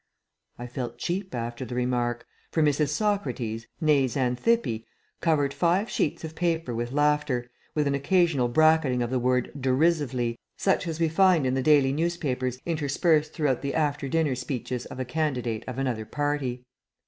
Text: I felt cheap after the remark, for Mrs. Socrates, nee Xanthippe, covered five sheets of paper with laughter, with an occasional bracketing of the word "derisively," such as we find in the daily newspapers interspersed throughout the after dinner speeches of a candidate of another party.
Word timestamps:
I 0.57 0.65
felt 0.65 0.97
cheap 0.97 1.35
after 1.35 1.63
the 1.63 1.75
remark, 1.75 2.25
for 2.49 2.63
Mrs. 2.63 2.89
Socrates, 2.89 3.67
nee 3.79 4.07
Xanthippe, 4.07 4.83
covered 5.19 5.53
five 5.53 5.91
sheets 5.91 6.23
of 6.23 6.33
paper 6.33 6.73
with 6.73 6.91
laughter, 6.91 7.51
with 7.75 7.85
an 7.85 7.93
occasional 7.93 8.47
bracketing 8.47 9.03
of 9.03 9.11
the 9.11 9.19
word 9.19 9.51
"derisively," 9.55 10.39
such 10.57 10.87
as 10.87 10.99
we 10.99 11.07
find 11.07 11.45
in 11.45 11.53
the 11.53 11.61
daily 11.61 11.93
newspapers 11.93 12.57
interspersed 12.65 13.31
throughout 13.33 13.61
the 13.61 13.75
after 13.75 14.07
dinner 14.09 14.33
speeches 14.33 14.87
of 14.87 14.99
a 14.99 15.05
candidate 15.05 15.63
of 15.67 15.77
another 15.77 16.05
party. 16.05 16.65